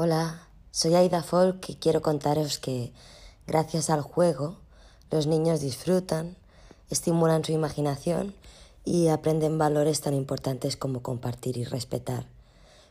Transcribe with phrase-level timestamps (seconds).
[0.00, 2.92] Hola, soy Aida Folk y quiero contaros que
[3.48, 4.60] gracias al juego
[5.10, 6.36] los niños disfrutan,
[6.88, 8.32] estimulan su imaginación
[8.84, 12.26] y aprenden valores tan importantes como compartir y respetar.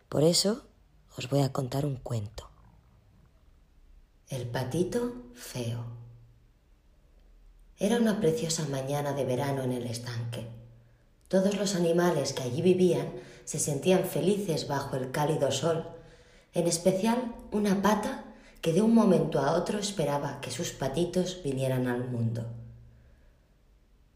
[0.10, 0.64] Por eso
[1.18, 2.50] os voy a contar un cuento.
[4.28, 5.86] El patito feo.
[7.80, 10.46] Era una preciosa mañana de verano en el estanque.
[11.30, 13.14] Todos los animales que allí vivían
[13.46, 15.86] se sentían felices bajo el cálido sol
[16.54, 18.24] en especial una pata
[18.62, 22.46] que de un momento a otro esperaba que sus patitos vinieran al mundo.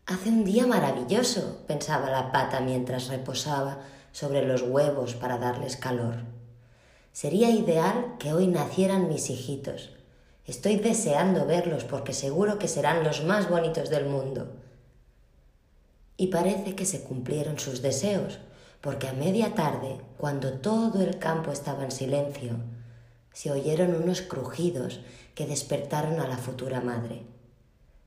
[0.05, 3.79] Hace un día maravilloso, pensaba la pata mientras reposaba
[4.11, 6.15] sobre los huevos para darles calor.
[7.13, 9.91] Sería ideal que hoy nacieran mis hijitos.
[10.45, 14.51] Estoy deseando verlos porque seguro que serán los más bonitos del mundo.
[16.17, 18.39] Y parece que se cumplieron sus deseos,
[18.81, 22.57] porque a media tarde, cuando todo el campo estaba en silencio,
[23.31, 24.99] se oyeron unos crujidos
[25.35, 27.23] que despertaron a la futura madre.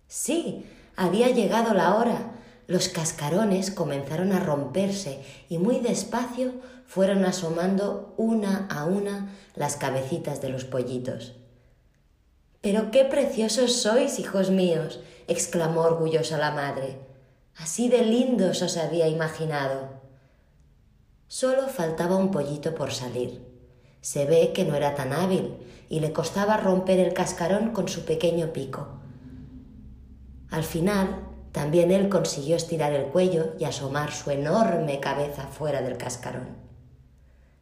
[0.08, 0.66] Sí,
[0.96, 2.32] había llegado la hora.
[2.66, 6.52] Los cascarones comenzaron a romperse y muy despacio
[6.86, 11.34] fueron asomando una a una las cabecitas de los pollitos.
[12.60, 16.98] Pero qué preciosos sois, hijos míos, exclamó orgullosa la madre.
[17.56, 20.03] Así de lindos os había imaginado.
[21.34, 23.44] Solo faltaba un pollito por salir.
[24.00, 25.56] Se ve que no era tan hábil
[25.88, 28.86] y le costaba romper el cascarón con su pequeño pico.
[30.52, 35.96] Al final, también él consiguió estirar el cuello y asomar su enorme cabeza fuera del
[35.96, 36.56] cascarón.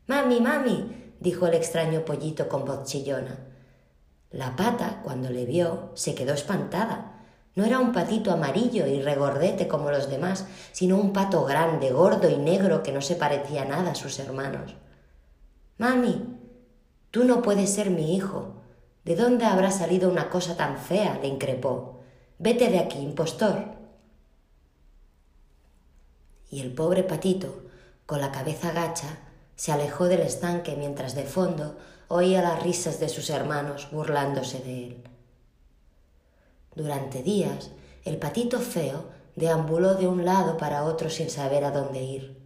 [0.07, 3.39] Mami, mami, dijo el extraño pollito con voz chillona.
[4.31, 7.22] La pata, cuando le vio, se quedó espantada
[7.55, 12.31] no era un patito amarillo y regordete como los demás, sino un pato grande, gordo
[12.31, 14.75] y negro que no se parecía nada a sus hermanos.
[15.77, 16.25] Mami,
[17.11, 18.55] tú no puedes ser mi hijo.
[19.05, 21.19] ¿De dónde habrá salido una cosa tan fea?
[21.21, 22.01] le increpó.
[22.39, 23.65] Vete de aquí, impostor.
[26.51, 27.65] Y el pobre patito,
[28.07, 29.19] con la cabeza gacha,
[29.57, 31.77] se alejó del estanque mientras de fondo
[32.09, 35.12] oía las risas de sus hermanos burlándose de él.
[36.75, 37.71] Durante días,
[38.05, 39.05] el patito feo
[39.37, 42.43] deambuló de un lado para otro sin saber a dónde ir.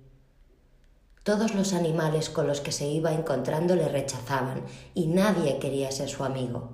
[1.23, 4.63] Todos los animales con los que se iba encontrando le rechazaban
[4.95, 6.71] y nadie quería ser su amigo.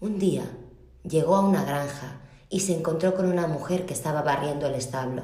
[0.00, 0.44] Un día
[1.02, 2.20] llegó a una granja
[2.50, 5.22] y se encontró con una mujer que estaba barriendo el establo.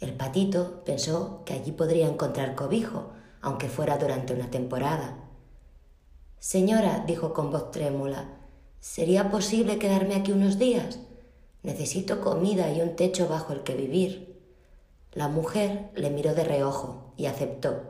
[0.00, 3.10] El patito pensó que allí podría encontrar cobijo,
[3.40, 5.16] aunque fuera durante una temporada.
[6.38, 8.37] Señora, dijo con voz trémula,
[8.80, 11.00] ¿Sería posible quedarme aquí unos días?
[11.62, 14.38] Necesito comida y un techo bajo el que vivir.
[15.12, 17.82] La mujer le miró de reojo y aceptó.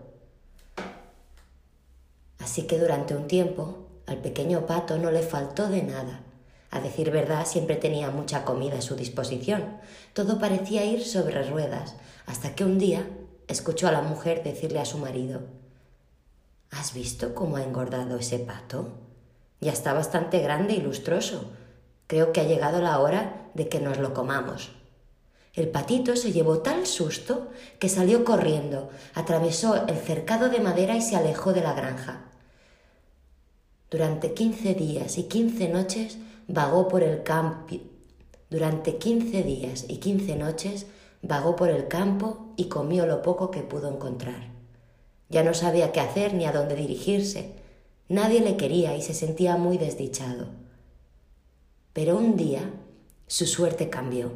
[2.39, 6.23] Así que durante un tiempo al pequeño pato no le faltó de nada.
[6.71, 9.79] A decir verdad, siempre tenía mucha comida a su disposición.
[10.15, 13.07] Todo parecía ir sobre ruedas, hasta que un día
[13.47, 15.41] escuchó a la mujer decirle a su marido
[16.71, 19.08] ¿Has visto cómo ha engordado ese pato?
[19.61, 21.51] Ya está bastante grande y lustroso.
[22.07, 24.71] Creo que ha llegado la hora de que nos lo comamos.
[25.55, 27.49] El patito se llevó tal susto
[27.81, 32.27] que salió corriendo, atravesó el cercado de madera y se alejó de la granja.
[33.91, 37.77] Durante quince días y quince noches vagó por el campo.
[38.51, 40.87] Durante quince días y quince noches
[41.23, 44.53] vagó por el campo y comió lo poco que pudo encontrar.
[45.29, 47.55] Ya no sabía qué hacer ni a dónde dirigirse.
[48.09, 50.47] Nadie le quería y se sentía muy desdichado.
[51.93, 52.73] Pero un día
[53.27, 54.33] su suerte cambió.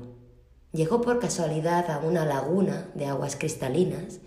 [0.73, 4.19] Llegó por casualidad a una laguna de aguas cristalinas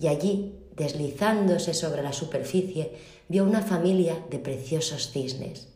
[0.00, 2.96] y allí, deslizándose sobre la superficie,
[3.28, 5.68] vio una familia de preciosos cisnes.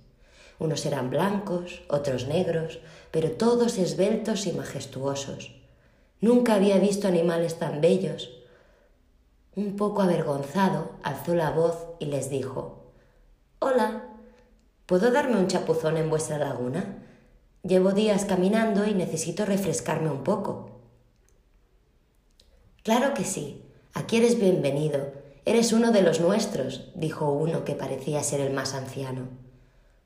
[0.58, 2.78] Unos eran blancos, otros negros,
[3.10, 5.54] pero todos esbeltos y majestuosos.
[6.22, 8.30] Nunca había visto animales tan bellos.
[9.54, 12.87] Un poco avergonzado, alzó la voz y les dijo
[13.60, 14.04] Hola,
[14.86, 17.02] ¿puedo darme un chapuzón en vuestra laguna?
[17.64, 20.78] Llevo días caminando y necesito refrescarme un poco.
[22.84, 23.64] Claro que sí,
[23.94, 25.10] aquí eres bienvenido.
[25.44, 29.26] Eres uno de los nuestros, dijo uno que parecía ser el más anciano.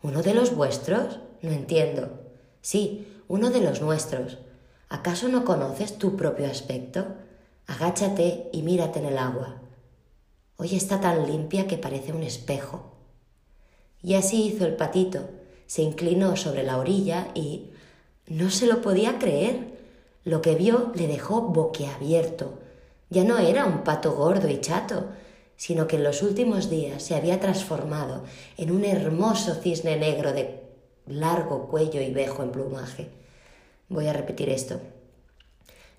[0.03, 1.19] ¿Uno de los vuestros?
[1.43, 2.21] No entiendo.
[2.63, 4.39] Sí, uno de los nuestros.
[4.89, 7.05] ¿Acaso no conoces tu propio aspecto?
[7.67, 9.61] Agáchate y mírate en el agua.
[10.57, 12.92] Hoy está tan limpia que parece un espejo.
[14.03, 15.29] Y así hizo el patito.
[15.67, 17.71] Se inclinó sobre la orilla y
[18.27, 19.73] no se lo podía creer.
[20.25, 22.59] Lo que vio le dejó boquiabierto.
[23.11, 25.07] Ya no era un pato gordo y chato,
[25.57, 28.25] sino que en los últimos días se había transformado
[28.57, 30.63] en un hermoso cisne negro de
[31.07, 33.09] largo cuello y vejo en plumaje.
[33.89, 34.81] Voy a repetir esto.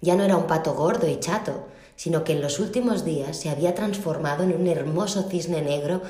[0.02, 1.66] Ya no era un pato gordo y chato,
[1.96, 6.02] sino que en los últimos días se había transformado en un hermoso cisne negro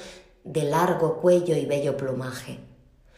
[0.44, 2.60] de largo cuello y bello plumaje.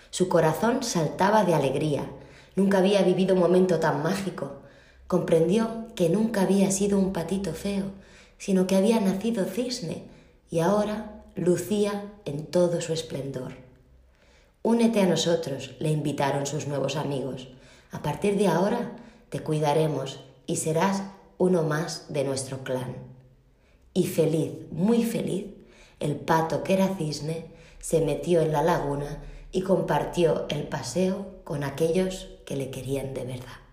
[0.10, 2.10] Su corazón saltaba de alegría.
[2.56, 4.62] Nunca había vivido un momento tan mágico.
[5.08, 7.86] Comprendió que nunca había sido un patito feo,
[8.38, 10.04] sino que había nacido cisne
[10.50, 13.54] y ahora lucía en todo su esplendor.
[14.64, 17.50] Únete a nosotros, le invitaron sus nuevos amigos.
[17.92, 18.96] A partir de ahora
[19.30, 21.04] te cuidaremos y serás
[21.38, 22.96] uno más de nuestro clan.
[23.94, 25.46] Y feliz, muy feliz,
[26.00, 27.46] el pato que era cisne
[27.80, 33.26] se metió en la laguna y compartió el paseo con aquellos que le querían de
[33.26, 33.65] verdad.